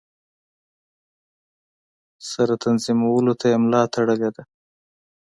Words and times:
سره 2.29 2.53
تنظیمولو 2.63 3.33
ته 3.39 3.45
یې 3.51 3.57
ملا 3.63 3.81
تړلې 3.93 4.29
ده. 4.35 4.43